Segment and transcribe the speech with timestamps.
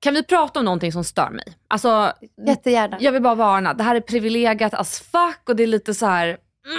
[0.00, 1.44] Kan vi prata om någonting som stör mig?
[1.68, 2.12] Alltså,
[2.46, 2.96] Jättegärna.
[3.00, 3.74] jag vill bara varna.
[3.74, 6.36] Det här är privilegiet as fuck och det är lite så här.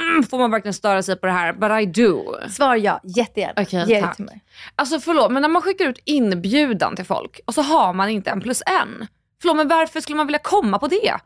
[0.09, 1.53] Mm, får man verkligen störa sig på det här?
[1.53, 2.35] But I do.
[2.49, 3.61] Svar ja, jättegärna.
[3.61, 4.15] Okej, Ge det tack.
[4.15, 4.41] till mig.
[4.75, 8.29] Alltså förlåt, men när man skickar ut inbjudan till folk och så har man inte
[8.29, 9.07] en plus en.
[9.41, 11.17] Förlåt, men varför skulle man vilja komma på det?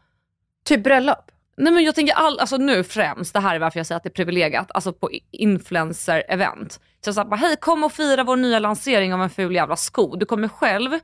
[0.65, 1.31] Typ bröllop.
[1.57, 4.03] Nej men jag tänker all, alltså nu främst, det här är varför jag säger att
[4.03, 6.69] det är privilegiat, alltså på influencer-event.
[7.01, 9.75] Så jag sa bara, hej kom och fira vår nya lansering av en ful jävla
[9.75, 10.15] sko.
[10.15, 10.99] Du kommer själv,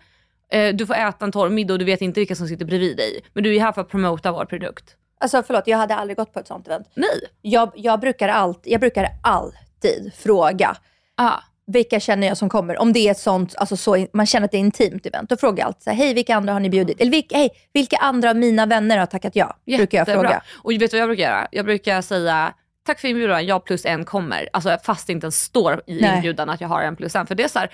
[0.74, 3.22] du får äta en torr middag och du vet inte vilka som sitter bredvid dig.
[3.34, 4.96] Men du är här för att promota vår produkt.
[5.22, 6.88] Alltså förlåt, jag hade aldrig gått på ett sånt event.
[6.94, 7.10] Nej.
[7.42, 10.78] Jag, jag, brukar, allt, jag brukar alltid fråga
[11.18, 11.40] Ah.
[11.68, 12.78] vilka känner jag som kommer.
[12.82, 15.30] Om det är ett sånt, alltså så, man känner att det är intimt event.
[15.30, 17.02] Då frågar jag alltid så här, hej vilka andra har ni bjudit?
[17.02, 19.58] Eller vilka, hej, vilka andra av mina vänner har tackat ja?
[19.66, 20.30] Brukar jag Jättebra.
[20.30, 20.42] fråga.
[20.64, 21.48] Och vet du vad jag brukar göra?
[21.52, 22.54] Jag brukar säga
[22.86, 24.50] tack för inbjudan, jag plus en kommer.
[24.54, 26.16] Alltså fast det inte ens står i Nej.
[26.16, 27.28] inbjudan att jag har en plus en.
[27.28, 27.70] För det är så här,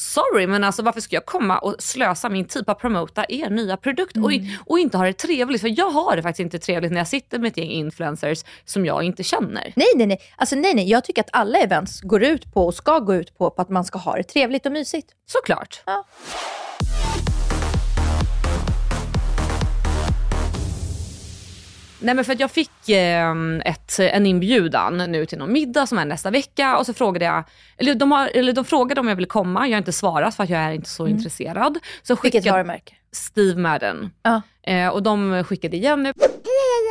[0.00, 3.50] sorry men alltså varför ska jag komma och slösa min tid på att promota er
[3.50, 4.46] nya produkt och, Mm.
[4.66, 5.60] och inte ha det trevligt?
[5.60, 8.86] För jag har det faktiskt inte trevligt när jag sitter med ett gäng influencers som
[8.86, 9.72] jag inte känner.
[9.76, 10.18] Nej, nej, nej.
[10.36, 10.88] Alltså, nej, nej.
[10.90, 13.68] Jag tycker att alla events går ut på och ska gå ut på, på att
[13.68, 15.10] man ska ha det trevligt och mysigt.
[15.26, 15.82] Såklart.
[15.86, 16.04] Ja.
[22.00, 23.34] Nej men för att jag fick eh,
[23.64, 27.44] ett, en inbjudan nu till någon middag som är nästa vecka och så frågade jag,
[27.76, 30.44] eller de, har, eller de frågade om jag ville komma, jag har inte svarat för
[30.44, 31.78] att jag är inte så intresserad.
[32.02, 32.20] Så Mm.
[32.22, 32.94] Vilket varumärke?
[33.12, 34.10] Steve Madden.
[34.22, 34.42] Ja.
[34.62, 36.12] Eh, och de skickade igen nu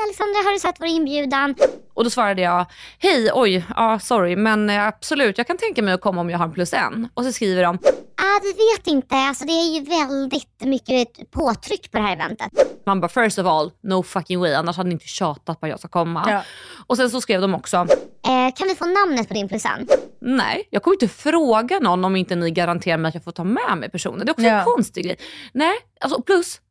[0.05, 1.55] Alexandra, har du sett vår inbjudan?
[1.93, 2.65] och då svarade jag,
[2.99, 6.37] hej, oj, ja sorry, men eh, absolut, jag kan tänka mig att komma om jag
[6.37, 7.07] har en plus en.
[7.13, 7.77] Och så skriver de,
[8.21, 9.15] Ah, vi vet inte.
[9.15, 12.51] Alltså, det är ju väldigt mycket påtryck på det här eventet.
[12.85, 15.69] man bara first of all, no fucking way, annars hade ni inte tjatat på att
[15.69, 16.25] jag ska komma.
[16.27, 16.41] Ja.
[16.87, 17.87] Och sen så skrev de också,
[18.27, 19.87] Eh, kan vi få namnet på din plus en?
[20.21, 23.43] Nej, jag kommer inte fråga någon om inte ni garanterar mig att jag får ta
[23.43, 24.19] med mig personen.
[24.25, 24.59] Det är också Ja.
[24.59, 25.17] en konstig grej.
[25.53, 26.61] Nej, alltså plus,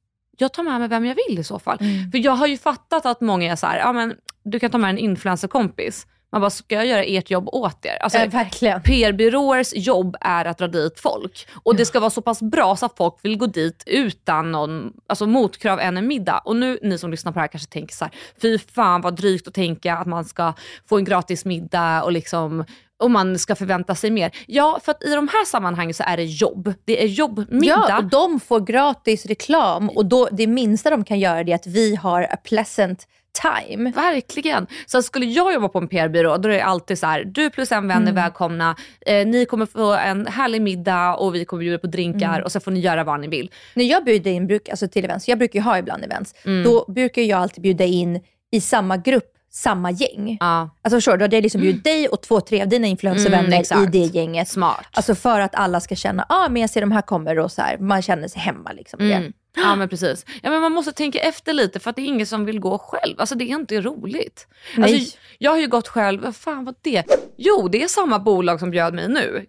[0.41, 1.78] jag tar med mig vem jag vill i så fall.
[1.81, 2.10] Mm.
[2.10, 4.78] För jag har ju fattat att många är så här, ja men du kan ta
[4.78, 6.06] med en influencerkompis.
[6.32, 7.99] Man bara, ska jag göra ert jobb åt er?
[8.03, 8.19] Alltså,
[8.60, 8.81] Ja.
[8.84, 11.48] PR-byråers jobb är att dra dit folk.
[11.62, 14.93] Och det ska vara så pass bra så att folk vill gå dit utan någon
[15.06, 16.38] alltså motkrav än en middag.
[16.38, 19.16] Och nu, ni som lyssnar på det här kanske tänker så här, fy fan vad
[19.16, 20.53] drygt att tänka att man ska
[20.88, 22.65] få en gratis middag och liksom
[22.98, 24.31] och man ska förvänta sig mer.
[24.47, 26.75] Ja, för att i de här sammanhangen så är det jobb.
[26.84, 27.86] Det är jobbmiddag.
[27.88, 31.66] Ja, och de får gratis reklam och då, det minsta de kan göra är att
[31.66, 33.06] vi har a pleasant
[33.42, 33.91] time.
[33.91, 34.66] Verkligen.
[34.86, 37.72] Så skulle jag jobba på en PR-byrå då är det alltid så här, du plus
[37.72, 38.76] en vän är välkomna,
[39.06, 42.60] eh, ni kommer få en härlig middag och vi kommer bjuda på drinkar och så
[42.60, 43.50] får ni göra vad ni vill.
[43.75, 46.65] När jag bjuder in bruk, alltså till events, jag brukar ju ha ibland events, Mm.
[46.65, 48.20] då brukar jag alltid bjuda in
[48.50, 50.36] i samma grupp, samma gäng.
[50.41, 51.19] Ja, Alltså förstår du?
[51.19, 53.98] Då hade jag liksom bjudit dig och två, tre av dina influencervänner Mm, i det
[53.98, 54.48] gänget.
[54.48, 54.86] smart.
[54.92, 57.52] Alltså för att alla ska känna, ja ah, men jag ser de här kommer och
[57.52, 58.98] så här, man känner sig hemma liksom.
[58.98, 59.14] det.
[59.14, 59.32] Mm.
[59.56, 60.26] Ja men precis.
[60.42, 62.78] Ja, men man måste tänka efter lite för att det är ingen som vill gå
[62.78, 63.20] själv.
[63.20, 64.47] Alltså det är inte roligt.
[64.76, 64.94] Nej.
[64.94, 67.04] Alltså, jag har ju gått själv, vad fan var det?
[67.36, 69.47] Jo det är samma bolag som bjöd mig nu.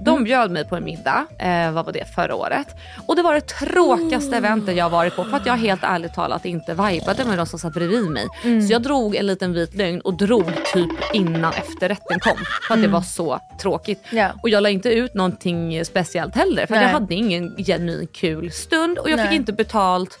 [0.00, 0.24] De Mm.
[0.24, 2.68] bjöd mig på en middag, eh, vad var det, förra året.
[3.06, 6.44] Och det var det tråkigaste eventet jag varit på för att jag helt ärligt talat
[6.44, 8.26] inte vibade med de som satt bredvid mig.
[8.44, 8.62] Mm.
[8.62, 12.36] Så jag drog en liten vit lögn och drog typ innan efterrätten kom.
[12.68, 14.04] För att det var så tråkigt.
[14.12, 14.24] Mm.
[14.24, 14.30] Ja.
[14.42, 18.98] Och jag la inte ut någonting speciellt heller för jag hade ingen genuin kul stund
[18.98, 19.36] och jag fick Nej.
[19.36, 20.18] inte betalt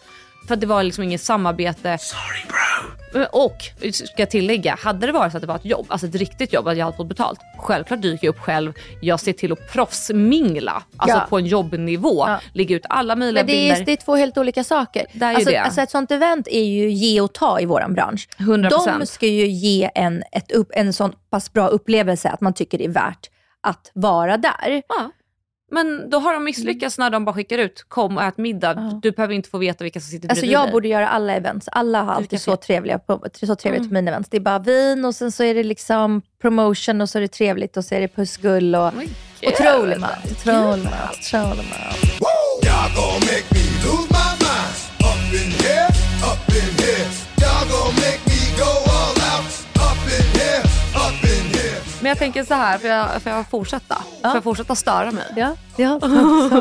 [0.48, 1.98] för att det var liksom inget samarbete.
[2.00, 3.24] Sorry, bro.
[3.32, 3.62] Och
[3.92, 6.52] ska jag tillägga, hade det varit så att det var ett jobb, alltså ett riktigt
[6.52, 7.40] jobb, att jag hade fått betalt.
[7.58, 8.72] Självklart dyker jag upp själv.
[9.00, 11.26] Jag ser till att proffsmingla, alltså Ja.
[11.28, 12.24] på en jobbnivå.
[12.26, 12.40] Ja.
[12.52, 13.80] Lägga ut alla möjliga Men det bilder.
[13.80, 15.06] är, det är två helt olika saker.
[15.12, 15.56] Det är ju alltså, det.
[15.60, 18.28] alltså ett sånt event är ju ge och ta i våran bransch.
[18.38, 18.98] 100%.
[18.98, 22.78] De ska ju ge en, ett upp, en sån pass bra upplevelse att man tycker
[22.78, 23.30] det är värt
[23.62, 24.82] att vara där.
[24.88, 25.10] Ja.
[25.70, 28.74] Men då har de misslyckats när de bara skickar ut kom och ät middag.
[28.76, 29.00] Ja.
[29.02, 30.72] Du behöver inte få veta vilka som sitter Alltså bredvid jag dig.
[30.72, 31.68] borde göra alla events.
[31.72, 33.88] Alla har alltid så, trevliga på, så trevligt Mm.
[33.88, 34.28] på mina events.
[34.30, 37.28] Det är bara vin och sen så är det liksom promotion och så är det
[37.28, 38.92] trevligt och så är det pussgull och
[39.42, 40.10] otrolig mat.
[40.32, 41.18] Otrolig mat.
[41.20, 42.28] Otrolig mat.
[52.08, 53.94] Men jag tänker så här, får jag, får jag fortsätta?
[54.22, 55.24] Får jag fortsätta störa mig?
[55.36, 56.00] Ja, ja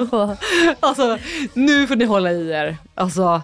[0.09, 0.37] på.
[0.79, 1.17] Alltså,
[1.53, 2.77] nu får ni hålla i er.
[2.95, 3.41] Alltså,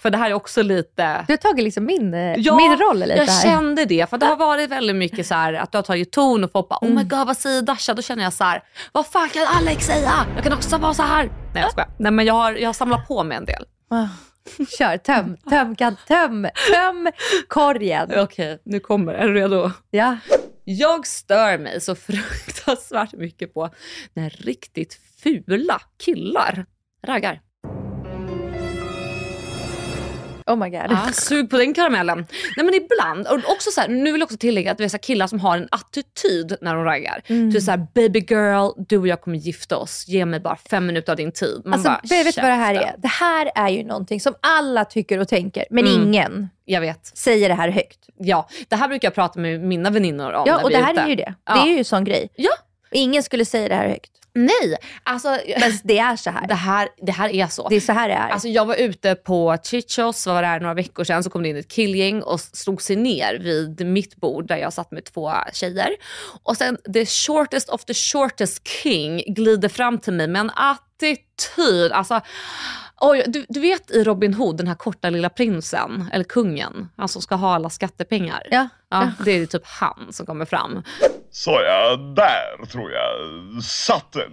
[0.00, 1.24] för det här är också lite...
[1.26, 3.42] Du har tagit liksom min, eh, Ja, min roll lite jag här.
[3.42, 4.10] kände det.
[4.10, 6.68] För det har varit väldigt mycket så här att du har tagit ton och folk
[6.68, 7.08] bara oh my Mm.
[7.08, 7.94] god vad säger Dasha?
[7.94, 8.62] Då känner jag så här,
[8.92, 10.12] vad fan kan Alex säga?
[10.34, 11.30] Jag kan också vara så här.
[11.54, 11.88] Nej jag skojar.
[11.98, 13.64] Nej men jag har, jag har samlat på mig en del.
[13.90, 14.06] Ah.
[14.78, 17.08] Kör, töm, töm, kan- töm, töm
[17.48, 18.10] korgen.
[18.16, 19.12] Okej, nu kommer.
[19.14, 19.70] Är du redo?
[19.90, 20.16] Ja.
[20.68, 23.70] Jag stör mig så fruktansvärt mycket på
[24.14, 26.66] när riktigt fula killar
[27.02, 27.42] raggar.
[30.46, 30.86] Oh my god.
[30.92, 32.26] Ah, sug på den karamellen.
[32.56, 34.88] Nej men ibland, och också så här, nu vill jag också tillägga att det är
[34.88, 37.22] så killar som har en attityd när de raggar.
[37.26, 37.56] Mm.
[37.56, 40.04] Är såhär, baby girl, du och jag kommer gifta oss.
[40.08, 41.62] Ge mig bara fem minuter av din tid.
[41.64, 42.94] Man Alltså, bara, vet du vad det här är?
[42.98, 46.02] Det här är ju någonting som alla tycker och tänker, men Mm.
[46.02, 47.06] ingen Jag vet.
[47.18, 47.98] säger det här högt.
[48.18, 50.44] Ja, det här brukar jag prata med mina väninnor om.
[50.46, 51.34] Ja, när och vi det här är ju det.
[51.46, 51.54] Ja.
[51.54, 52.28] Det är ju en sån grej.
[52.36, 52.50] Ja.
[52.90, 54.10] Ingen skulle säga det här högt.
[54.36, 55.28] Nej, alltså
[55.60, 56.46] Men det är så här.
[56.46, 57.68] det här, det här är så.
[57.68, 58.28] Det är så här det är.
[58.28, 61.56] Alltså jag var ute på Chichos, var där några veckor sedan, så kom det in
[61.56, 65.88] ett killgäng och slog sig ner vid mitt bord där jag satt med två tjejer.
[66.42, 71.92] Och sen the shortest of the shortest king glider fram till mig med en attityd.
[71.92, 72.20] Alltså,
[73.00, 77.08] oj, du, du vet i Robin Hood, den här korta lilla prinsen, eller kungen, han
[77.08, 78.42] som ska ha alla skattepengar.
[78.50, 78.68] ja.
[78.88, 80.82] Ja, det är typ han som kommer fram.
[81.36, 83.14] Så ja, där tror jag
[83.64, 84.32] satt den.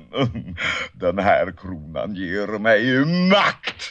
[0.93, 3.83] Den här kronan ger mig makt.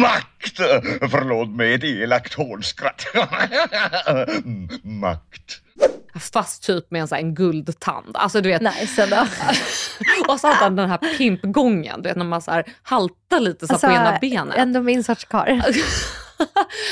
[0.00, 0.56] Makt!
[1.10, 3.06] Förlåt mig ett elakt hånskratt.
[4.82, 5.60] Makt.
[6.32, 8.16] Fast typ med en, så här, en guldtand.
[8.16, 9.26] Alltså du vet, Nice ändå.
[10.28, 13.66] och så hade han den här pimpgången, du vet när man så här, haltar lite
[13.66, 14.40] så här, på ena benet.
[14.40, 15.60] Alltså, Ändå min sorts karl.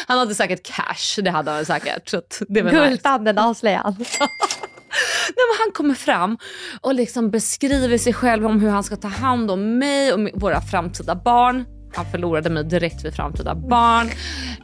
[0.06, 2.12] han hade säkert cash, det hade han säkert.
[2.48, 2.70] Nice.
[2.70, 3.96] Guldtanden avslöjar han.
[5.36, 6.38] Nej, men han kommer fram
[6.80, 10.60] och liksom beskriver sig själv om hur han ska ta hand om mig och våra
[10.60, 11.77] framtida barn.
[11.94, 14.10] Han förlorade mig direkt vid framtida barn.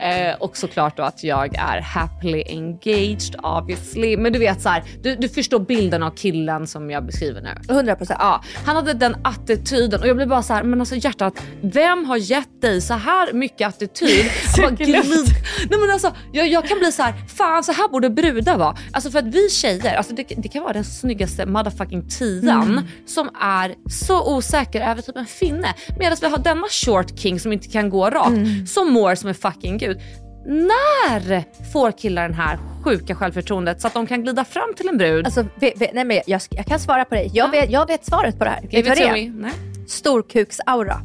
[0.01, 4.17] Eh, och såklart då att jag är happily engaged obviously.
[4.17, 7.55] Men du vet så här, du, du förstår bilden av killen som jag beskriver nu.
[7.75, 8.19] 100 procent.
[8.23, 12.05] Ja, han hade den attityden och jag blev bara så här, men alltså hjärtat, vem
[12.05, 14.25] har gett dig så här mycket attityd?
[14.59, 15.27] Bara glid-
[15.71, 18.77] Nej men alltså, jag, jag kan bli så här, fan så här borde brudar vara.
[18.93, 23.31] Alltså för att vi tjejer, alltså det, det kan vara den snyggaste motherfucking tian som
[23.41, 25.75] är så osäker över typ en finne.
[25.99, 29.35] Medan vi har denna short king som inte kan gå rakt, som mår som en
[29.35, 30.01] fucking gud.
[30.47, 34.99] När får killar den här sjuka självförtroendet så att de kan glida fram till en
[34.99, 35.25] brud?
[35.25, 37.31] Alltså, vet, vet, nej, men jag, jag kan svara på dig.
[37.35, 38.61] Jag vet, jag vet svaret på det här.
[38.63, 39.51] Vet du vad det är?
[39.89, 41.01] Storkuksaura.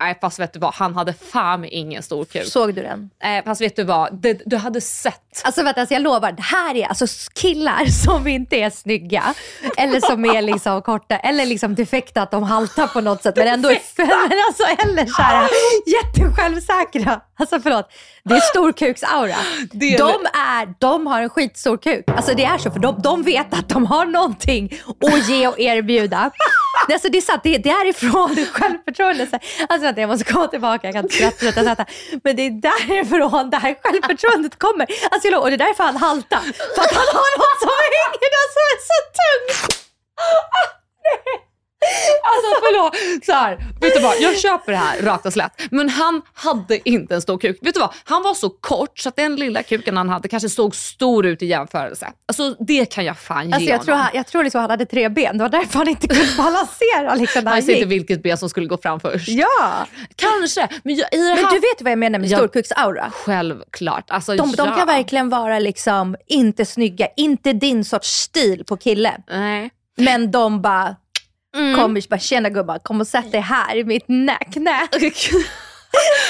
[0.00, 2.46] Nej fast vet du vad, han hade fan ingen stor kuk.
[2.46, 3.10] Såg du den?
[3.22, 5.42] Nej fast vet du vad, det, du hade sett.
[5.44, 6.32] Alltså vänta, alltså jag lovar.
[6.32, 9.34] Det här är alltså killar som inte är snygga
[9.76, 13.48] eller som är liksom korta eller liksom defekta att de haltar på något sätt men
[13.48, 14.08] ändå är men
[14.48, 15.48] alltså, eller så här,
[15.86, 17.20] jättesjälvsäkra.
[17.38, 17.88] Alltså förlåt,
[18.24, 19.36] det är storkuksaura.
[19.72, 22.04] Det är- De, är, de har en skitstor kuk.
[22.06, 24.80] Alltså det är så för de, de vet att de har någonting
[25.12, 26.30] att ge och erbjuda.
[26.88, 29.28] Det, alltså, det är sant, det, det är ifrån självförtroendet.
[29.68, 31.84] Alltså vänta, jag måste gå tillbaka, jag kan inte skratta, sluta skratta.
[32.24, 34.86] Men det är därifrån det här självförtroendet kommer.
[35.10, 36.40] Alltså, jag och det är därför han haltar.
[36.74, 39.86] För att han har något som hänger där som är så tungt.
[40.58, 40.66] Ah,
[41.04, 41.45] nej.
[42.22, 45.52] Alltså förlåt, så här, vet du vad, jag köper det här rakt och slätt.
[45.70, 47.58] Men han hade inte en stor kuk.
[47.62, 50.48] Vet du vad, han var så kort så att den lilla kuken han hade kanske
[50.48, 52.12] såg stor ut i jämförelse.
[52.28, 54.04] Alltså det kan jag fan ge Alltså, jag, tror honom.
[54.06, 55.38] han, jag tror liksom han hade tre ben.
[55.38, 57.14] Det var därför han inte kunde balansera.
[57.14, 59.28] Liksom, när Han visste inte vilket ben som skulle gå fram först.
[59.28, 61.34] Ja, Kanske, men jag, i det här...
[61.42, 62.38] men du vet vad jag menar med Ja.
[62.38, 63.10] storkuksaura?
[63.14, 64.10] Självklart.
[64.10, 64.74] Alltså, De, de ja.
[64.74, 69.16] kan verkligen vara liksom inte snygga, inte din sorts stil på kille.
[69.30, 69.70] Nej.
[69.98, 70.96] Men de bara
[71.56, 71.76] Mm.
[71.76, 74.88] kommer bara, tjena gubbar, kom och sätt dig här i mitt nä, knä.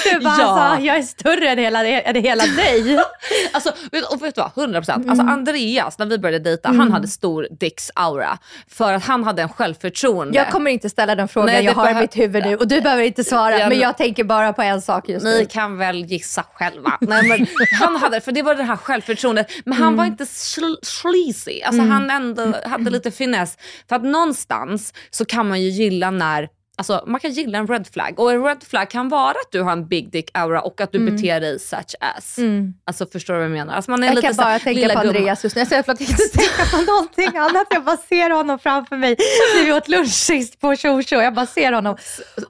[0.05, 0.45] Du bara, Ja.
[0.61, 2.99] alltså, jag är större än hela, än hela dig.
[3.53, 4.05] Alltså, vet,
[4.37, 4.65] du vad?
[4.65, 5.09] 100 procent.
[5.11, 8.39] Alltså Andreas, när vi började dejta, han hade stor dicks aura.
[8.69, 10.39] För att han hade en självförtroende.
[10.39, 12.81] Jag kommer inte ställa den frågan Nej, jag har i mitt huvud nu och du
[12.81, 13.59] behöver inte svara.
[13.59, 15.47] Ja, men jag tänker bara på en sak just Ni nu.
[15.47, 16.99] kan väl gissa själva.
[17.01, 17.47] Nej, men
[17.81, 19.47] han hade, för det var det här självförtroendet.
[19.65, 21.63] Men han var inte sl- sleazy.
[21.63, 23.59] Alltså Han ändå hade lite finess.
[23.89, 27.87] För att någonstans så kan man ju gilla när Alltså, man kan gilla en red
[27.93, 30.81] flag och en red flag kan vara att du har en big dick aura och
[30.81, 32.37] att du beter dig such as.
[32.85, 33.75] Alltså förstår du vad jag menar?
[33.75, 34.99] Alltså, man är Jag lite kan bara tänka på.
[34.99, 35.61] Andreas just nu.
[35.61, 37.67] Jag säger att jag inte tänka på någonting annat.
[37.71, 39.17] Jag bara ser honom framför mig.
[39.57, 41.17] När vi åt lunch sist på Tjo Tjo.
[41.17, 41.97] Jag bara ser honom.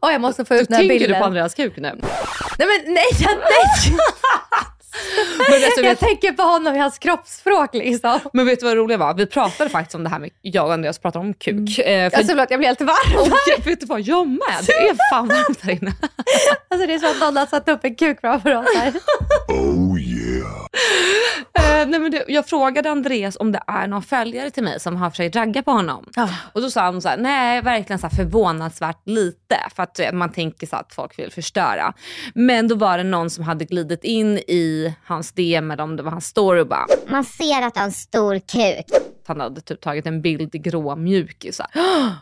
[0.00, 1.12] Åh, jag måste få ut den här Tänker bilden.
[1.14, 1.83] du på Andreas kuk nu?
[1.83, 1.99] Nej,
[2.59, 3.99] men nej, nej.
[5.38, 8.21] Men, alltså, jag vet, tänker på honom i hans kroppsspråk liksom.
[8.33, 9.15] men vet du vad det roliga var?
[9.15, 11.79] Vi pratade faktiskt om det här med, jag och Andreas pratade om kuk.
[11.79, 13.21] Eh, för, Alltså, förlåt, jag blir helt varm.
[13.21, 14.41] och vet du vad, jag med.
[14.67, 15.93] Det är fan varmt här inne.
[16.69, 18.93] Alltså, det är som att någon har satt upp en kuk framför oss här.
[19.49, 20.65] Oh yeah.
[22.16, 25.62] Det, jag frågade Andreas om det är någon följare till mig som har försökt ragga
[25.62, 26.04] på honom.
[26.16, 26.28] Ah.
[26.52, 29.56] Och då sa han så här, nej verkligen så förvånansvärt lite.
[29.76, 31.92] För att eh, man tänker så att folk vill förstöra.
[32.35, 36.02] Men då var det någon som hade glidit in i hans DM eller om det
[36.02, 38.85] var hans story och bara, Man ser att du har en stor kuk.
[39.26, 41.66] han hade typ tagit en bild i grå mjukisar.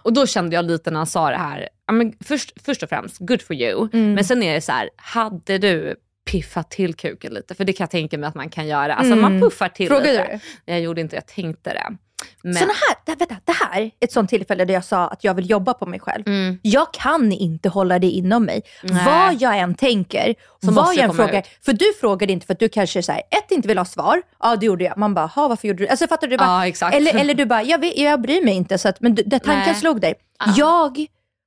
[0.03, 2.89] Och då kände jag lite när han sa det här, ja, men först, först och
[2.89, 3.89] främst, good for you.
[3.93, 4.15] Mm.
[4.15, 5.97] Men sen är det så här, hade du
[6.31, 7.55] piffat till kuken lite?
[7.55, 8.95] För det kan jag tänka mig att man kan göra.
[8.95, 10.03] Alltså man puffar till Mm.
[10.03, 10.41] Frågade lite.
[10.67, 10.73] du?
[10.73, 11.97] Jag gjorde inte jag tänkte det.
[12.43, 15.25] Men, Såna här, det, vänta, det här är ett sånt tillfälle där jag sa att
[15.25, 16.29] jag vill jobba på mig själv.
[16.29, 16.59] Mm.
[16.63, 18.63] Jag kan inte hålla det inom mig.
[18.83, 19.05] Nej.
[19.05, 21.39] Vad jag än tänker, Så vad jag än frågar.
[21.39, 21.47] ut.
[21.65, 24.23] För du frågade inte för att du kanske så här, ett inte vill ha svar.
[24.41, 24.97] Ja det gjorde jag.
[24.99, 25.89] Man bara, "Ha, varför gjorde du?
[25.89, 26.37] Alltså fattar du?
[26.37, 26.91] bara, Ja.
[26.93, 28.79] Eller, eller du bara, jag, vet, jag bryr mig inte.
[28.79, 29.75] Så att, men det tanken Nej.
[29.75, 30.15] slog dig.
[30.57, 31.07] Jag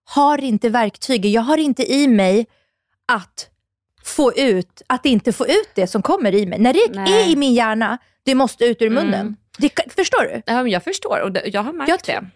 [0.10, 2.46] har inte verktyget, jag har inte i mig
[3.08, 3.50] att
[4.08, 6.60] få ut, att inte få ut det som kommer i mig.
[6.60, 7.08] När det Nej.
[7.08, 7.14] Mm.
[7.14, 9.36] är i min hjärna, det måste ut ur munnen.
[9.58, 10.42] Det, förstår du?
[10.46, 12.30] Ja, jag förstår och det, jag har märkt Jag det.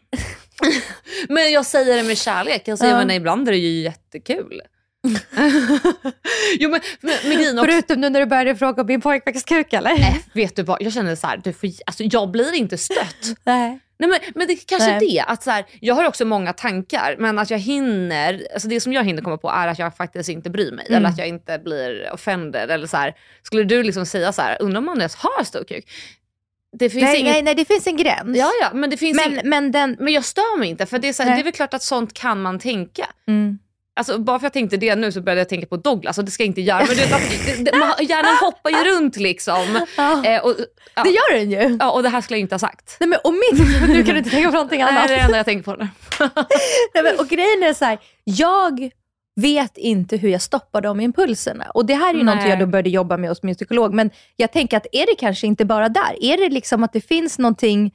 [1.29, 2.61] men jag säger det med kärlek.
[2.65, 2.97] Jag säger Ja.
[2.99, 4.61] men ibland är det ju jättekul.
[6.60, 9.91] jo men, men, också, Förutom nu när du började fråga om min pojkväns kuk eller?
[9.91, 13.25] äh, vet du vad, jag känner så här, du får, alltså, jag blir inte stött.
[13.43, 13.79] Nej.
[14.00, 15.00] Nej, men, men det är kanske Nej.
[15.00, 15.24] det.
[15.27, 18.93] Att så här, jag har också många tankar men att jag hinner, alltså det som
[18.93, 20.86] jag hinner komma på är att jag faktiskt inte bryr mig.
[20.89, 20.98] Mm.
[20.98, 22.72] Eller att jag inte blir offended.
[22.72, 25.86] Eller så här, skulle du liksom säga så här, undrar om Andreas har stor kuk?
[26.79, 27.34] Det finns Nej, inget...
[27.34, 28.38] nej, nej, det finns en gräns.
[28.38, 29.96] Ja, ja, men det finns men, ing- men den...
[30.00, 31.38] men jag stör mig inte för det är, så här, Nej.
[31.38, 33.08] det är väl klart att sånt kan man tänka.
[33.27, 33.60] Mm.
[33.95, 36.25] Alltså, bara för att jag tänkte det nu så började jag tänka på Douglas och
[36.25, 36.79] det ska jag inte göra.
[36.79, 39.86] Men att, det, det, man, hjärnan hoppar ju runt liksom.
[39.98, 40.25] Ja.
[40.25, 40.55] Eh, och,
[40.95, 41.77] ja, Det gör den ju.
[41.79, 42.98] ja, och det här skulle jag inte ha sagt.
[43.00, 45.07] Nej, men, och mitt, nu kan du inte tänka på någonting Nej, annat.
[45.07, 45.88] det är det enda jag tänker på nu.
[46.93, 48.89] Nej, men, och grejen är så här, jag
[49.41, 51.65] vet inte hur jag stoppar de impulserna.
[51.74, 52.25] Och det här är ju Nej.
[52.25, 53.93] någonting jag då började jobba med hos min psykolog.
[53.93, 56.24] Men jag tänker att är det kanske inte bara där?
[56.24, 57.91] Är det liksom att det finns någonting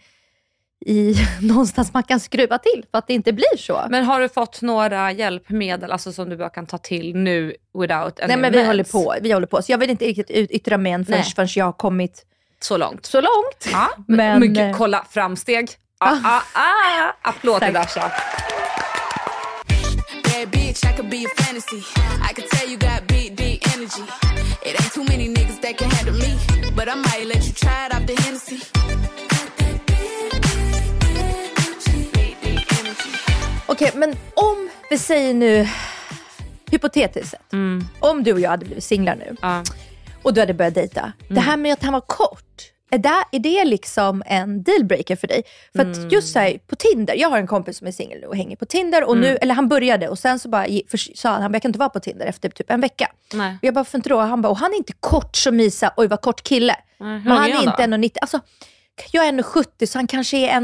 [0.87, 3.87] i någonstans man kan skruva till för att det inte blir så?
[3.91, 8.21] Men har du fått några hjälpmedel alltså, som du bara kan ta till nu without
[8.21, 8.67] any Nej men vi meds?
[8.69, 9.15] håller på.
[9.23, 9.63] Vi håller på.
[9.63, 12.25] Så jag vill inte riktigt yttra mig än förrän, förrän jag har kommit
[12.61, 13.07] Så långt.
[13.07, 13.69] så långt.
[13.73, 15.71] Ja, Men, men, men eh, kolla framsteg.
[15.99, 17.13] Ah, ah, ah.
[17.31, 17.75] Applåd till.
[17.75, 18.13] Dasha.
[24.65, 26.37] It ain't too many niggas that can handle me.
[26.75, 28.76] But I might let you try it off the Hennessy.
[33.77, 35.69] Okej, men om vi säger nu
[36.71, 37.41] hypotetiskt sett.
[38.01, 39.63] Om du och jag hade blivit singlar nu Ja.
[40.23, 41.13] och du hade börjat dejta.
[41.29, 42.73] Det här med att han var kort.
[42.91, 45.43] Är det, är det liksom en dealbreaker för dig?
[45.77, 48.27] För att just så här, på Tinder, jag har en kompis som är singel nu
[48.27, 49.05] och hänger på Tinder.
[49.05, 51.69] Och nu, eller han började och sen så bara, för, sa han, han jag kan
[51.69, 53.11] inte vara på Tinder efter typ en vecka.
[53.33, 53.53] Nej.
[53.53, 54.19] Och jag bara, varför inte då?
[54.19, 56.77] Han bara, och han är inte kort som Isa, oj vad kort kille.
[56.99, 57.97] Men han är är inte då?
[57.97, 58.17] 1,90.
[58.21, 58.41] Alltså,
[59.13, 60.61] jag är 1,70 så han kanske är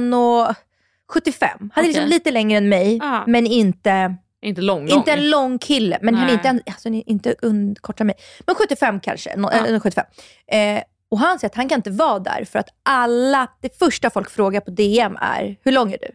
[1.14, 1.70] 1,75.
[1.74, 2.14] Han är liksom Okej.
[2.14, 3.24] lite längre än mig, Ja.
[3.26, 4.98] men inte, Inte lång, lång.
[4.98, 5.98] inte en lång kille.
[6.02, 8.16] Men han är inte, alltså, inte un, kortare än mig.
[8.46, 9.36] Men 75 kanske.
[9.36, 9.66] No, Ja.
[9.66, 10.04] eh, 75.
[10.46, 14.10] Eh, och han säger att han kan inte vara där för att alla, det första
[14.10, 16.10] folk frågar på DM är, hur lång är du?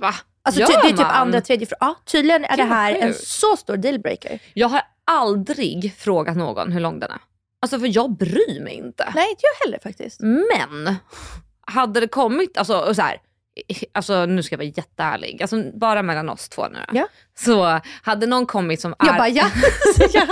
[0.00, 0.14] Va?
[0.42, 1.88] Alltså, Gör ty, det är typ andra, tredje frågan.
[1.88, 4.38] Ja, tydligen är det här en så stor dealbreaker.
[4.54, 7.20] Jag har aldrig frågat någon hur lång den är.
[7.62, 9.12] Alltså för jag bryr mig inte.
[9.14, 10.20] Nej, inte jag heller faktiskt.
[10.20, 10.94] Men
[11.66, 13.16] hade det kommit, alltså, så här,
[13.92, 17.08] Alltså nu ska jag vara jätteärlig, alltså, bara mellan oss två nu ja.
[17.34, 19.50] Så hade någon kommit som är ja.
[20.12, 20.26] ja,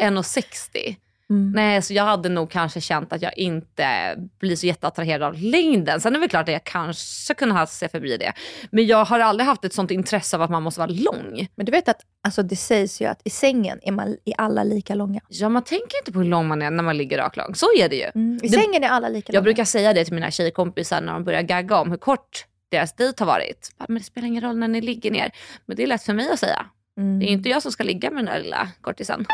[0.00, 0.96] 1,60
[1.30, 1.52] Mm.
[1.52, 6.00] Nej, så jag hade nog kanske känt att jag inte blir så jätteattraherad av längden.
[6.00, 8.32] Sen är det väl klart att jag kanske kunde ha se förbi det.
[8.70, 11.48] Men jag har aldrig haft ett sånt intresse av att man måste vara lång.
[11.54, 14.64] Men du vet att alltså, det sägs ju att i sängen är man i alla
[14.64, 15.20] lika långa.
[15.28, 17.54] Ja, man tänker inte på hur lång man är när man ligger rak lång.
[17.54, 18.10] Så är det ju.
[18.14, 18.40] Mm.
[18.42, 19.36] I det, sängen är alla lika jag långa.
[19.36, 22.96] Jag brukar säga det till mina tjejkompisar när de börjar gagga om hur kort deras
[22.96, 23.70] dejt har varit.
[23.88, 25.30] Men det spelar ingen roll när ni ligger ner.
[25.66, 26.66] Men det är lätt för mig att säga.
[26.98, 27.18] Mm.
[27.18, 29.26] Det är inte jag som ska ligga med den där lilla kortisen.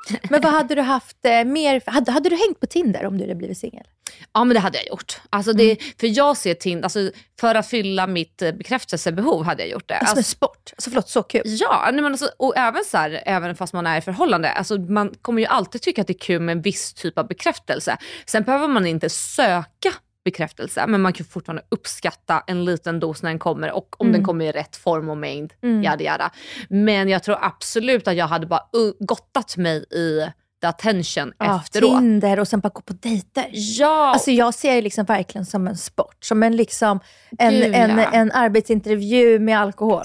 [0.30, 1.82] Men vad hade du haft eh, mer?
[1.86, 3.84] Hade, hade du hängt på Tinder om du hade blivit singel?
[4.32, 5.20] Ja men det hade jag gjort.
[5.30, 9.70] Alltså det, För jag ser Tinder, alltså för att fylla mitt eh, bekräftelsebehov hade jag
[9.70, 9.98] gjort det.
[9.98, 10.72] Alltså, en sport.
[10.76, 11.42] Alltså förlåt, så kul.
[11.44, 14.52] Ja, nej, men alltså, och även, så här, även fast man är i förhållande.
[14.52, 17.28] Alltså, man kommer ju alltid tycka att det är kul med en viss typ av
[17.28, 17.96] bekräftelse.
[18.26, 19.92] Sen behöver man inte söka
[20.30, 24.12] bekräftelse, men man kan fortfarande uppskatta en liten dos när den kommer och om Mm.
[24.18, 25.52] den kommer i rätt form och mängd.
[25.62, 25.82] Mm.
[25.82, 26.30] Yada, yada.
[26.68, 28.62] Men jag tror absolut att jag hade bara
[29.00, 30.26] gottat mig i
[30.64, 31.98] attention Ja, efteråt.
[31.98, 33.46] Tinder och sen bara gå på dejter.
[33.52, 36.16] Ja, Alltså jag ser det liksom verkligen som en sport.
[36.24, 37.00] Som en, liksom,
[37.38, 38.10] en, Gud, en, ja.
[38.12, 40.04] en arbetsintervju med alkohol.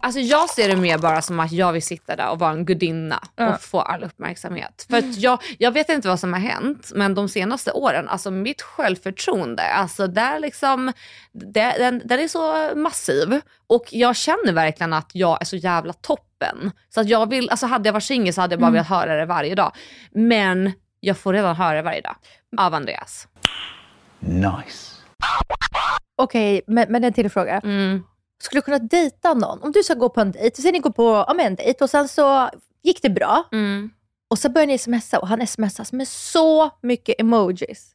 [0.00, 2.64] Alltså jag ser det mer bara som att jag vill sitta där och vara en
[2.64, 3.54] gudinna Ja.
[3.54, 4.86] och få all uppmärksamhet.
[4.90, 8.30] För att jag, jag vet inte vad som har hänt, men de senaste åren, alltså
[8.30, 10.92] mitt självförtroende, alltså där liksom,
[11.32, 13.40] det, den, den är så massiv.
[13.66, 15.92] Och jag känner verkligen att jag är så jävla
[16.50, 16.70] toppen.
[16.88, 18.72] Så att jag vill, alltså hade jag varit singel så hade jag bara Mm.
[18.72, 19.72] velat höra det varje dag.
[20.12, 22.16] Men jag får redan höra det varje dag
[22.58, 23.28] av Andreas.
[24.20, 24.94] Nice.
[26.16, 27.60] Okej, men, men en till fråga.
[27.64, 28.02] Mm.
[28.42, 29.62] Skulle du kunna dejta någon?
[29.62, 31.90] Om du ska gå på en dejt, så ni går på ja, en dejt och
[31.90, 32.50] sen så
[32.82, 33.44] gick det bra.
[33.52, 33.90] Mm.
[34.30, 37.93] Och så börjar ni smsa och han smsas med så mycket emojis.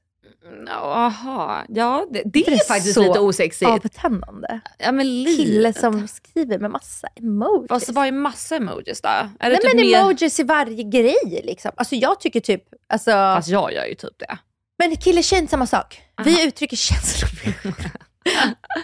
[0.67, 3.72] Jaha, ja det, det Inte är faktiskt så lite osexigt.
[3.72, 4.60] Avtändande.
[4.77, 5.43] Ja, men lite.
[5.43, 7.67] Kille som skriver med massa emojis.
[7.69, 9.10] Fast vad är massa emojis då?
[9.10, 10.00] Är Nej typ men mer...
[10.00, 11.72] emojis i varje grej liksom.
[11.75, 14.38] Alltså jag tycker typ, alltså, Fast jag gör ju typ det.
[14.77, 16.01] men kille tjej samma sak.
[16.25, 17.29] Vi uttrycker känslor.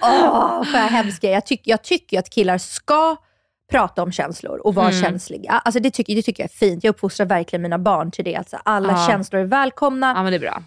[0.01, 3.15] Åh, vad hemskt jag, tycker jag tycker att killar ska
[3.71, 5.01] prata om känslor och vara Mm.
[5.03, 5.51] känsliga.
[5.51, 6.83] Alltså det, tycker, det tycker jag är fint.
[6.83, 8.35] Jag uppfostrar verkligen mina barn till det.
[8.35, 9.07] Alltså alla Ja.
[9.07, 10.63] känslor är välkomna, Ja men det är bra.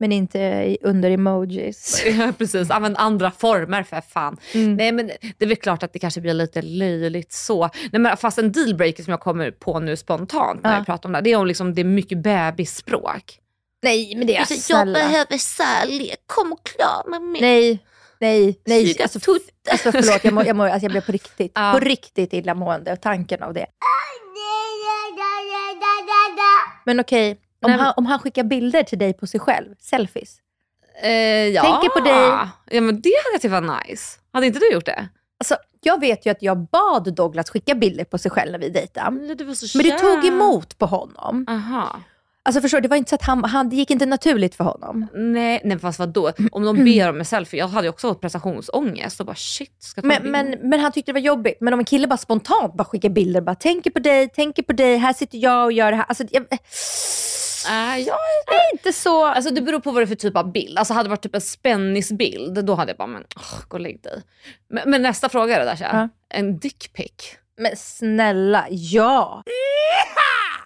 [0.00, 2.02] Men inte under emojis.
[2.06, 4.36] Ja, Precis, använd andra former för fan.
[4.54, 4.74] Mm.
[4.76, 5.06] Nej men
[5.38, 7.70] det är väl klart att det kanske blir lite löjligt så.
[7.92, 10.76] Nej, men fast en dealbreaker som jag kommer på nu spontant när Ja.
[10.76, 13.38] jag pratar om det, det är om liksom, det är mycket bebisspråk.
[13.82, 14.92] Nej, men det är Alltså, snälla.
[14.98, 17.40] behöver kärlek, kom och krama mig.
[17.40, 17.78] Nej,
[18.20, 18.96] nej, nej.
[19.02, 19.18] Alltså,
[19.70, 21.72] alltså förlåt, jag, må, jag, må, alltså, jag blev på riktigt, Ja.
[21.78, 23.66] på riktigt illamående och tanken av det.
[26.84, 30.36] Men okej, om, han, om han skickar bilder till dig på sig själv, selfies.
[31.02, 31.10] Eh,
[31.48, 31.62] ja.
[31.62, 32.48] Tänker på dig.
[32.70, 34.18] Ja men det hade jag tyckt var nice.
[34.32, 35.08] Hade inte du gjort det?
[35.38, 38.68] Alltså, jag vet ju att jag bad Douglas skicka bilder på sig själv när vi
[38.68, 39.10] dejtade.
[39.10, 39.36] Men
[39.84, 41.46] det tog emot på honom.
[41.48, 42.00] Aha.
[42.42, 44.64] Alltså förstår du, det var inte så att han, han, det gick inte naturligt för
[44.64, 45.06] honom.
[45.14, 46.32] Nej, nej fast vadå?
[46.52, 49.76] Om de ber om en selfie, jag hade ju också fått prestationsångest och bara shit,
[49.78, 50.60] ska ta en Men, bild?
[50.60, 51.56] men, men han tyckte det var jobbigt.
[51.60, 54.72] Men om en kille bara spontant bara skickar bilder, bara tänker på dig, tänker på
[54.72, 56.04] dig, här sitter jag och gör det här.
[56.08, 56.46] Alltså, jag,
[57.68, 59.24] Äh, jag, är inte så...
[59.26, 60.78] alltså det beror på vad det är för typ av bild.
[60.78, 63.80] Alltså hade det varit typ en spännisbild, då hade jag bara, men åh, gå och
[63.80, 64.22] lägg dig.
[64.68, 65.78] Men, men nästa fråga är det där.
[65.80, 66.08] Ja.
[66.28, 67.36] En dickpic.
[67.56, 69.42] Men snälla, ja.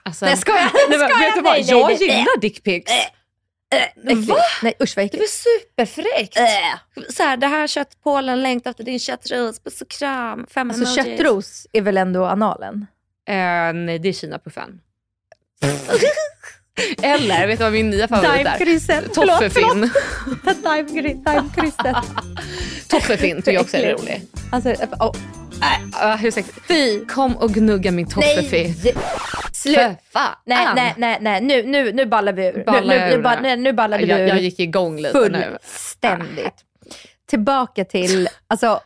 [0.02, 0.60] Alltså, Nej, jag skojar.
[0.88, 1.52] Nej, Skojar, vet du vad?
[1.52, 1.98] nej, jag nej.
[2.02, 2.92] gillar dickpics.
[2.92, 4.28] Äckligt.
[4.28, 4.36] Va?
[4.62, 6.38] Nej usch vad Det var superfräckt.
[7.16, 11.18] Så här, det här köttpålen längtar efter din köttros, puss och kram, fem Alltså emojis.
[11.18, 12.86] köttros är väl ändå analen?
[13.28, 14.80] Eh, nej, det är kinapuffen.
[17.02, 19.14] Eller, vet du vad min nya favorit är?
[19.14, 19.90] Toffefinn.
[21.24, 21.96] Daimkrysset.
[22.88, 24.22] Toffefinn tycker jag också är rolig.
[24.50, 25.16] Alltså, oh,
[26.02, 26.58] Uh, hur sexigt?
[26.68, 27.04] Fy!
[27.06, 28.74] Kom och gnugga min toffefinn.
[28.84, 28.94] nej.
[29.52, 29.76] Slut.
[29.76, 30.34] För fan.
[30.44, 31.40] Nej, nej, nej, nej.
[31.40, 32.64] Nu, nu, nu ballar vi ur.
[32.64, 33.56] Ballar nu, nu, jag nu, nu?
[33.56, 34.26] nu ballar vi Jag, ur.
[34.26, 35.58] jag gick igång lite nu.
[35.62, 36.54] Fullständigt.
[37.26, 38.80] Tillbaka till, alltså.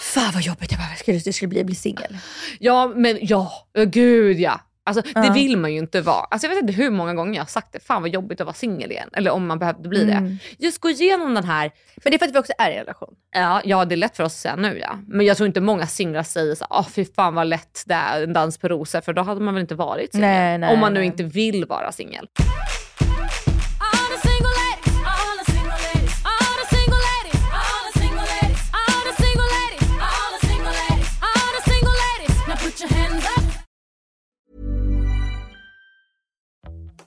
[0.00, 2.16] Fan vad jobbigt jag bara, skulle, det skulle bli, bli singel.
[2.58, 3.52] Ja, men ja.
[3.86, 4.60] Gud ja.
[4.86, 5.20] Alltså, Ja.
[5.20, 6.24] Det vill man ju inte vara.
[6.30, 7.80] Alltså, jag vet inte hur många gånger jag har sagt det.
[7.80, 9.10] Fan vad jobbigt att vara singel igen.
[9.12, 10.24] Eller om man behövde bli Mm.
[10.58, 10.64] det.
[10.66, 11.70] Just gå igenom den här
[12.04, 13.14] Men det är för att vi också är i en relation.
[13.34, 14.98] Ja, ja, det är lätt för oss att säga nu ja.
[15.08, 18.22] Men jag tror inte många singlar säger så åh fy fan vad lätt det är,
[18.22, 19.00] en dans på rosor.
[19.00, 20.64] För då hade man väl inte varit singel.
[20.64, 21.06] Om man nu nej.
[21.06, 22.28] inte vill vara singel.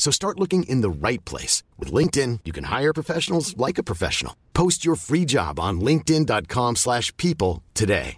[0.00, 1.62] So start looking in the right place.
[1.78, 4.32] With LinkedIn, you can hire professionals like a professional.
[4.52, 8.16] Post your free job on linkedin.com slash people today.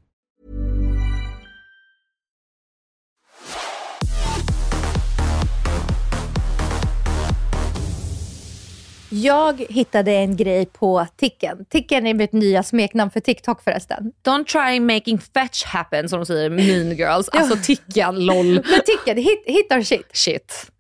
[9.15, 11.65] Jag hittade en grej på Ticken.
[11.65, 14.13] Ticken är mitt nya smeknamn för TikTok förresten.
[14.27, 17.29] Don't try making fetch happen som de säger Mean Girls.
[17.29, 18.47] Alltså tickan, LOL.
[18.47, 20.17] Men Ticken, hit, hittar shit.
[20.17, 20.73] Shit.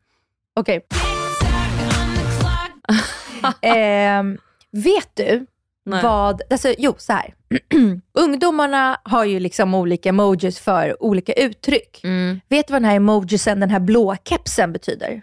[0.60, 0.86] Okej.
[3.60, 4.38] Ehm,
[4.70, 5.46] vet du
[5.84, 6.02] Nej.
[6.02, 7.34] vad, alltså jo så här.
[8.18, 12.00] Ungdomarna har ju liksom olika emojis för olika uttryck.
[12.04, 12.40] Mm.
[12.48, 15.22] Vet du vad den här emojisen, den här blå kepsen betyder?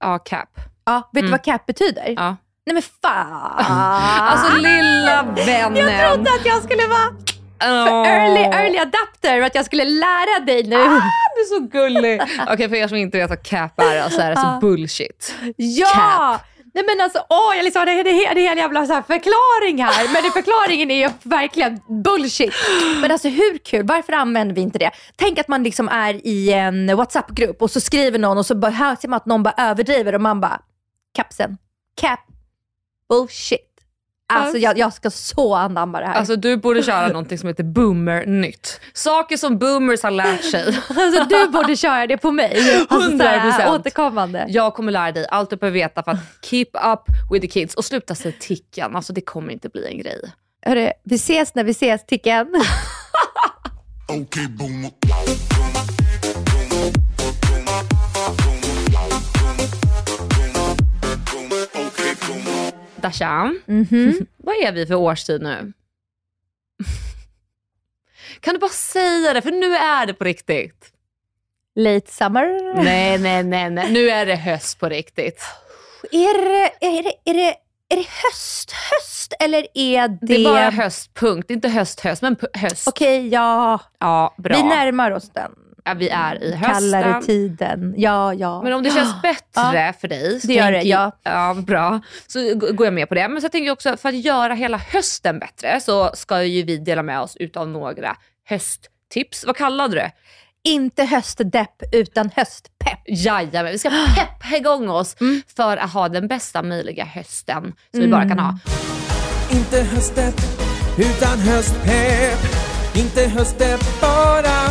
[0.00, 0.48] Ja, cap.
[0.84, 2.14] Ja, vet du vad cap betyder?
[2.16, 2.36] Ja.
[2.66, 3.64] Nej men fan!
[4.20, 5.76] Alltså lilla vännen.
[5.76, 7.16] Jag trodde att jag skulle vara
[7.60, 8.08] för Åh.
[8.08, 10.76] early, early adapter att jag skulle lära dig nu.
[10.76, 12.20] Du är så gullig.
[12.48, 15.34] Okej, för er som inte vet vad cap är så är det alltså bullshit.
[15.56, 16.40] Ja!
[16.74, 20.12] Nej men alltså, åh, jag liksom, det, är- en jävla så här förklaring här.
[20.12, 22.54] Men det, förklaringen är ju verkligen bullshit.
[23.00, 23.86] Men alltså hur kul?
[23.86, 24.90] Varför använder vi inte det?
[25.16, 29.08] Tänk att man liksom är i en WhatsApp-grupp och så skriver någon och så ser
[29.08, 30.60] man att någon bara överdriver och man bara,
[31.14, 31.56] kapsen,
[32.00, 32.20] cap,
[33.08, 33.65] bullshit.
[34.28, 36.14] Alltså jag, jag ska så anamma det här.
[36.14, 38.80] Alltså du borde köra någonting som heter boomer-nytt.
[38.92, 40.64] Saker som boomers har lärt sig.
[40.88, 42.86] Alltså, du borde köra det på mig.
[42.88, 43.74] Alltså, så här, 100%.
[43.74, 44.46] återkommande.
[44.48, 47.00] Jag kommer lära dig allt du behöver veta för att keep up
[47.32, 48.96] with the kids och sluta säga tickan.
[48.96, 50.20] Alltså det kommer inte bli en grej.
[50.66, 52.46] Hörru, vi ses när vi ses, Ticken.
[54.08, 54.90] Okay, boomer.
[63.18, 64.26] Dasha, Mhm.
[64.36, 65.72] vad är vi för årstid nu?
[68.40, 69.42] Kan du bara säga det?
[69.42, 70.92] För nu är det på riktigt.
[71.74, 72.74] Late summer.
[72.84, 73.92] Nej, nej, nej, nej.
[73.92, 75.42] Nu är det höst på riktigt.
[76.12, 77.54] Är det, är det, är det,
[77.88, 80.18] är det höst, höst eller är det...
[80.22, 81.50] Det är bara höst, punkt.
[81.50, 82.88] Inte höst, höst, men höst.
[82.88, 83.80] Okej, ja.
[83.98, 84.56] Ja, bra.
[84.56, 85.52] Vi närmar oss den
[85.94, 86.74] vi är i hösten.
[86.74, 87.94] kallare tiden.
[87.96, 88.62] Ja, ja.
[88.62, 90.40] Men om det känns bättre för dig.
[90.40, 91.12] så Det gör det, ja.
[91.22, 91.54] ja.
[91.54, 92.00] Bra.
[92.26, 93.28] Så går jag med på det.
[93.28, 96.76] Men så tänker jag också, för att göra hela hösten bättre så ska ju vi
[96.76, 98.16] dela med oss utav några
[98.48, 99.44] hösttips.
[99.46, 100.12] Vad kallade du det?
[100.64, 103.00] Inte höstdepp utan höstpepp.
[103.06, 105.16] Jajamän, vi ska peppa igång oss
[105.56, 108.58] för att ha den bästa möjliga hösten som vi bara kan ha.
[109.50, 110.34] Inte höstdepp,
[110.98, 112.38] utan höstpepp.
[112.94, 114.65] Inte höstdepp, bara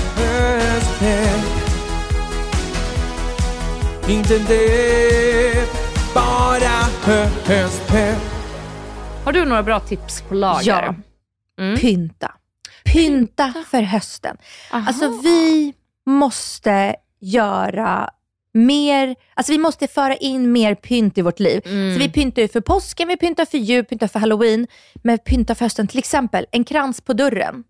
[4.10, 5.70] Inte depp,
[6.14, 8.18] bara hö höstpepp.
[9.26, 10.96] Har du några bra tips på lager?
[11.58, 11.76] Ja.
[11.78, 12.32] Pynta.
[12.84, 14.38] Pynta för hösten.
[14.70, 15.74] Alltså vi
[16.06, 18.10] måste göra
[18.54, 21.62] mer, alltså vi måste föra in mer pynt i vårt liv.
[21.66, 21.94] Mm.
[21.94, 24.68] Så vi pyntar ju för påsken, vi pyntar för jul, pyntar för halloween.
[24.96, 27.64] Men pynta för hösten, till exempel en krans på dörren.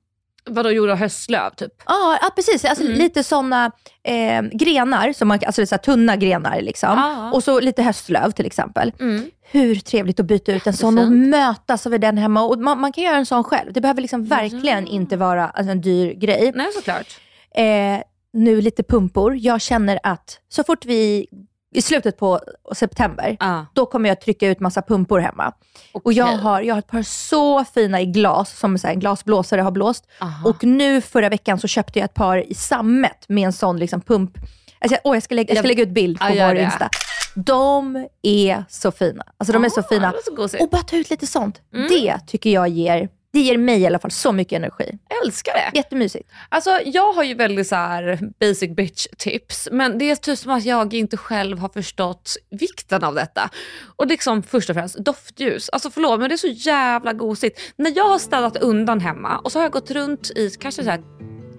[0.49, 1.71] Vadå, gjord av höstlöv typ?
[1.85, 2.65] Ja, ja precis.
[2.65, 2.97] Alltså, Mm.
[2.97, 3.71] Lite sådana
[4.03, 6.61] eh, grenar, som man, alltså så tunna grenar.
[6.61, 6.89] Liksom.
[6.97, 7.31] Ja.
[7.33, 8.91] Och så lite höstlöv till exempel.
[8.99, 9.25] Mm.
[9.51, 12.41] Hur trevligt att byta ut en sån och mötas över den hemma.
[12.43, 13.73] Och man, man kan göra en sån själv.
[13.73, 16.51] Det behöver liksom verkligen inte vara alltså, en dyr grej.
[16.55, 17.19] Nej, såklart.
[17.55, 18.01] Eh,
[18.33, 19.35] nu lite pumpor.
[19.35, 21.27] Jag känner att så fort vi,
[21.75, 22.39] i slutet på
[22.75, 23.65] september, Ja.
[23.73, 25.53] då kommer jag trycka ut massa pumpor hemma.
[25.91, 28.99] Och jag har, jag har ett par så fina i glas, som så här, en
[28.99, 30.07] glasblåsare har blåst.
[30.19, 30.49] Aha.
[30.49, 34.01] Och nu förra veckan så köpte jag ett par i sammet med en sån liksom
[34.01, 34.31] pump.
[34.79, 36.55] Alltså, åh, jag, ska lägga, jag ska lägga ut bild på Ja, vår.
[36.55, 36.89] Insta.
[37.35, 39.23] De är så fina.
[39.37, 40.13] Alltså de är så Ah, fina.
[40.49, 40.63] så.
[40.63, 41.61] Och bara ta ut lite sånt.
[41.73, 41.87] Mm.
[41.87, 44.99] Det tycker jag ger, det ger mig i alla fall så mycket energi.
[45.09, 45.77] Jag älskar det.
[45.77, 46.29] Jättemysigt.
[46.49, 50.51] Alltså jag har ju väldigt så här basic bitch tips, men det är typ som
[50.51, 53.49] att jag inte själv har förstått vikten av detta.
[53.95, 55.69] Och liksom först och främst doftljus.
[55.69, 57.59] Alltså förlåt men det är så jävla gosigt.
[57.75, 60.89] När jag har städat undan hemma och så har jag gått runt i kanske så
[60.89, 61.01] här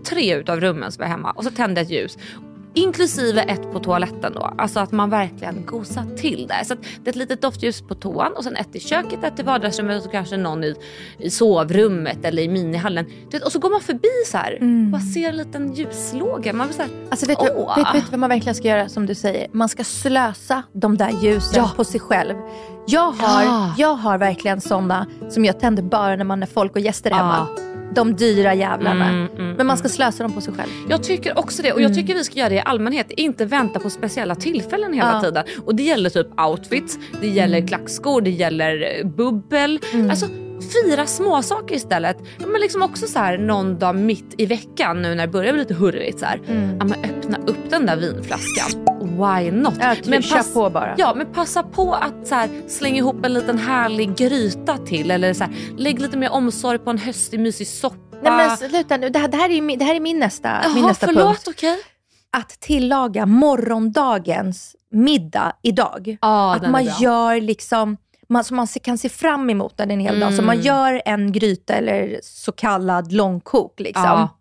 [0.08, 2.18] tre utav rummen som är hemma och så tände jag ett ljus.
[2.76, 4.50] Inklusive ett på toaletten då.
[4.58, 6.64] Alltså att man verkligen gosar till det.
[6.64, 9.42] Så det är ett litet doftljus på toan och sen ett i köket, ett i
[9.42, 10.74] vardagsrummet och kanske någon i,
[11.18, 13.06] i sovrummet eller i minihallen.
[13.32, 14.58] Vet, Och så går man förbi så här.
[14.92, 16.52] Bara ser en liten ljuslåga.
[16.52, 18.88] Man blir så här, Alltså vet, du, vet, vet du vad man verkligen ska göra
[18.88, 19.48] som du säger?
[19.52, 21.70] Man ska slösa de där ljusen Ja.
[21.76, 22.34] på sig själv.
[22.86, 23.74] Jag har, Ja.
[23.78, 27.46] jag har verkligen sådana som jag tänder bara när man är folk och gäster hemma.
[27.56, 27.62] Ja.
[27.94, 29.08] De dyra jävlarna.
[29.08, 30.70] Mm, mm, Men man ska slösa dem på sig själv.
[30.88, 33.10] Jag tycker också det och jag tycker vi ska göra det i allmänhet.
[33.10, 35.20] Inte vänta på speciella tillfällen hela Ja.
[35.20, 35.44] tiden.
[35.64, 39.80] Och det gäller typ outfits, det gäller klackskor, det gäller eh, bubbel.
[40.10, 40.26] Alltså
[40.84, 42.16] fira små saker istället.
[42.38, 45.62] Men liksom också så här någon dag mitt i veckan nu när det börjar bli
[45.62, 46.40] lite hurrigt så här.
[46.78, 48.95] Ja, men öppna upp den där vinflaskan.
[49.16, 49.74] Why not?
[49.80, 50.94] Ja, men kör på bara.
[50.98, 55.34] Ja, men passa på att så här, slänga ihop en liten härlig gryta till eller
[55.34, 57.96] så här, lägg lite mer omsorg på en höstig mysig soppa.
[58.22, 60.60] Nej men sluta nu, det här, det här, är, min, det här är min nästa,
[60.68, 61.48] min Jaha, nästa förlåt, punkt.
[61.48, 61.78] okej.
[62.36, 63.26] Att tillaga
[63.86, 66.16] morgondagens middag idag.
[66.20, 67.96] Ja, att man gör liksom,
[68.28, 70.28] man, så man kan se fram emot den en hel dag.
[70.28, 70.46] Så Mm.
[70.46, 73.80] man gör en gryta eller så kallad långkok.
[73.80, 74.04] Liksom.
[74.04, 74.35] Ja.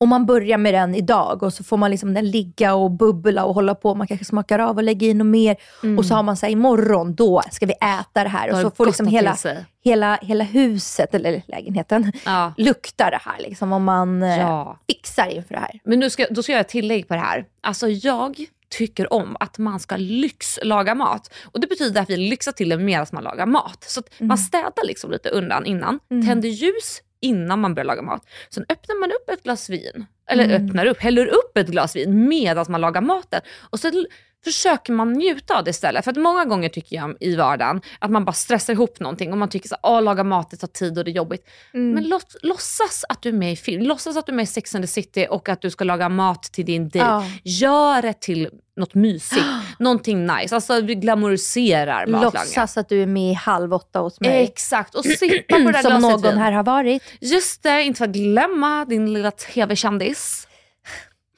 [0.00, 3.44] Och man börjar med den idag och så får man liksom den ligga och bubbla
[3.44, 3.94] och hålla på.
[3.94, 5.56] Man kanske smakar av och lägger in något mer.
[5.98, 8.48] Och så har man så här, imorgon då ska vi äta det här.
[8.48, 8.56] Mm.
[8.56, 9.36] Och så får liksom hela,
[9.84, 12.52] hela, hela huset, eller lägenheten, Ja.
[12.58, 13.38] lukta det här.
[13.40, 14.78] Liksom, om man eh, Ja.
[14.90, 15.80] fixar inför det här.
[15.84, 17.44] Men nu ska, då ska jag göra ett tillägg på det här.
[17.60, 18.36] Alltså jag
[18.68, 21.34] tycker om att man ska lyxlaga mat.
[21.44, 23.84] Och det betyder att vi lyxar till det medan man lagar mat.
[23.88, 28.26] Så att man städar liksom lite undan innan, tänder ljus innan man börjar laga mat.
[28.50, 32.28] Sen öppnar man upp ett glas vin, eller öppnar upp, häller upp ett glas vin
[32.28, 33.40] medan man lagar maten.
[33.70, 34.06] Och sen
[34.44, 36.04] försöker man njuta av det istället.
[36.04, 39.38] För att många gånger tycker jag i vardagen att man bara stressar ihop någonting och
[39.38, 41.48] man tycker här, åh laga mat det tar tid och det är jobbigt.
[41.72, 44.46] Men låt, låtsas att du är med i film, låtsas att du är med i
[44.46, 47.06] Sex and the City och att du ska laga mat till din dejt.
[47.06, 47.24] Ja.
[47.44, 49.44] Gör det till något mysigt,
[49.78, 50.54] någonting nice.
[50.54, 52.46] Alltså vi glamoriserar matlagningen.
[52.46, 54.42] Låtsas att du är med i Halv åtta hos mig.
[54.44, 56.38] Exakt, och sippa på det där Som glaset någon vin.
[56.38, 57.02] här har varit.
[57.20, 60.46] Just det, inte för att glömma din lilla tv-kändis.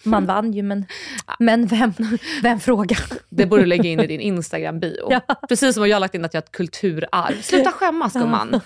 [0.02, 0.86] Man vann ju, men,
[1.38, 1.92] men vem,
[2.42, 2.98] vem frågar?
[3.28, 5.06] Det borde du lägga in i din Instagram-bio.
[5.10, 5.20] Ja.
[5.48, 7.42] Precis som jag har lagt in att jag har ett kulturarv.
[7.42, 8.60] Sluta skämmas gumman.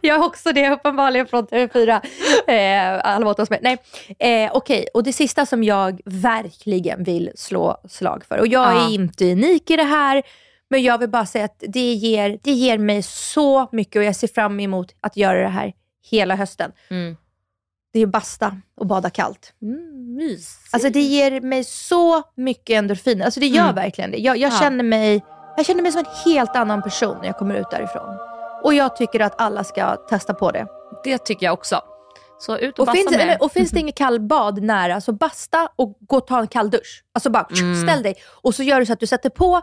[0.00, 2.00] Jag har också det uppenbarligen från TV4.
[2.46, 3.60] Eh, åtta hos mig.
[3.62, 3.78] Nej,
[4.44, 4.86] eh, okej.
[4.94, 8.38] Och det sista som jag verkligen vill slå slag för.
[8.38, 8.86] Och jag Ja.
[8.88, 10.22] är inte unik i det här,
[10.74, 14.16] men jag vill bara säga att det ger, det ger mig så mycket och jag
[14.16, 15.72] ser fram emot att göra det här
[16.10, 16.72] hela hösten.
[16.90, 17.16] Mm.
[17.92, 19.52] Det är basta och bada kallt.
[19.62, 20.58] Mm, mys.
[20.72, 23.24] Alltså det ger mig så mycket endorfiner.
[23.24, 23.74] Alltså det gör Mm.
[23.74, 24.16] verkligen det.
[24.18, 24.58] Jag, jag, Ja.
[24.60, 25.24] känner mig,
[25.56, 28.16] jag känner mig som en helt annan person när jag kommer ut därifrån.
[28.62, 30.66] Och jag tycker att alla ska testa på det.
[31.04, 31.80] Det tycker jag också.
[32.38, 33.20] Så ut och, Och basta finns, med.
[33.20, 36.70] eller, och finns det inget kallbad nära, så basta och gå och ta en kall
[36.70, 37.04] dusch.
[37.14, 37.82] Alltså bara Mm.
[37.88, 38.14] ställ dig.
[38.42, 39.62] Och så gör du så att du sätter på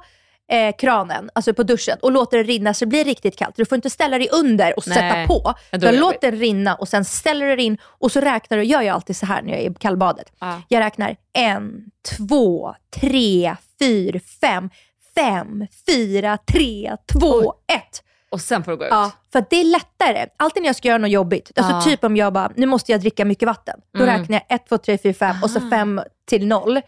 [0.51, 3.55] eh, kranen, alltså på duschen, och låter det rinna så det blir riktigt kallt.
[3.55, 4.95] Du får inte ställa dig under och Nej.
[4.97, 5.53] sätta på.
[5.71, 8.63] Utan låt den rinna och sen ställer du in och så räknar du.
[8.63, 10.31] Jag gör alltid så här när jag är i kallbadet.
[10.39, 10.61] Ja.
[10.67, 11.71] Jag räknar en,
[12.17, 14.69] två, tre, fyra, fem,
[15.15, 18.03] fem, fyra, tre, två, ett.
[18.31, 18.91] Och sen får du gå ut.
[18.91, 20.25] Ja, för det är lättare.
[20.37, 21.81] Alltid när jag ska göra något jobbigt, alltså Ja.
[21.81, 23.79] typ om jag bara, nu måste jag dricka mycket vatten.
[23.93, 24.19] Då Mm.
[24.19, 25.69] räknar jag 1, 2, 3, 4, 5 och så Ah.
[25.69, 26.81] 5 till 0.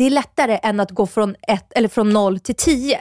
[0.00, 2.98] Det är lättare än att gå från, ett, eller från 0 till 10.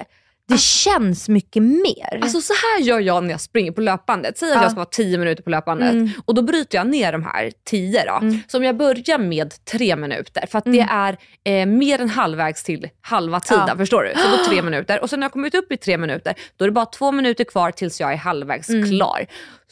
[0.47, 2.19] Det känns mycket mer.
[2.21, 4.37] Alltså så här gör jag när jag springer på löpbandet.
[4.37, 4.61] Säg att Ja.
[4.61, 6.09] jag ska vara 10 minuter på löpbandet Mm.
[6.25, 8.15] och då bryter jag ner de här 10 då.
[8.25, 8.39] Mm.
[8.47, 12.63] Så om jag börjar med 3 minuter för att det är eh, mer än halvvägs
[12.63, 13.65] till halva tiden.
[13.67, 13.77] Ja.
[13.77, 14.13] Förstår du?
[14.21, 16.67] Så då 3 minuter och sen när jag kommit upp i 3 minuter då är
[16.67, 18.89] det bara 2 minuter kvar tills jag är halvvägs Mm.
[18.89, 19.25] klar.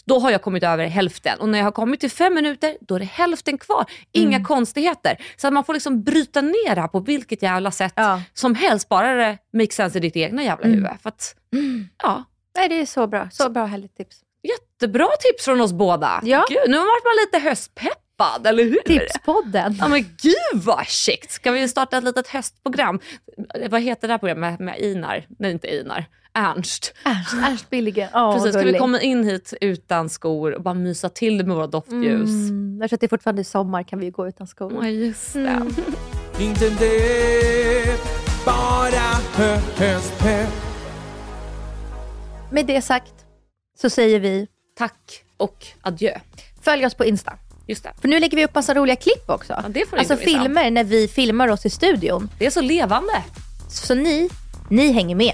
[0.07, 2.95] Då har jag kommit över hälften och när jag har kommit till 5 minuter då
[2.95, 3.85] är det hälften kvar.
[4.11, 4.45] Inga Mm.
[4.45, 5.17] konstigheter.
[5.37, 8.21] Så att man får liksom bryta ner det här på vilket jävla sätt Ja.
[8.33, 8.89] som helst.
[8.89, 10.77] Bara det makes sense i ditt egna jävla Mm.
[10.77, 10.91] huvud.
[11.01, 11.35] För att,
[12.03, 12.23] ja,
[12.57, 13.29] Nej, det är så bra.
[13.31, 14.17] Så bra härligt tips.
[14.43, 16.19] Jättebra tips från oss båda.
[16.23, 16.45] Ja.
[16.49, 18.79] Gud, nu vart man lite höstpeppad, eller hur?
[18.85, 19.75] Tipspodden.
[19.79, 21.31] Ja men gud vad chict!
[21.31, 22.99] Ska vi starta ett litet höstprogram?
[23.69, 25.25] Vad heter det här programmet med Inar?
[25.39, 26.05] Nej inte Inar.
[26.37, 26.93] Ernst.
[27.03, 28.09] Ernst, Ernst Billingen.
[28.13, 31.55] Åh, Precis, ska vi komma in hit utan skor och bara mysa till det med
[31.55, 32.29] våra doftljus.
[32.29, 34.73] Mm, jag tror att det är fortfarande sommar kan vi ju gå utan skor.
[34.81, 35.39] Ja, just det.
[35.39, 35.73] Mm.
[36.39, 37.97] Inte det,
[38.45, 40.49] bara hö, höstpepp.
[42.51, 43.13] Med det sagt
[43.81, 44.47] så säger vi
[44.77, 46.19] tack och adjö.
[46.61, 47.33] Följ oss på Insta.
[47.67, 47.93] Just det.
[48.01, 49.53] För nu lägger vi upp massa roliga klipp också.
[49.53, 52.29] Ja, det får ni alltså filmer när vi filmar oss i studion.
[52.39, 53.23] Det är så levande.
[53.69, 54.29] Så ni,
[54.69, 55.33] ni hänger med.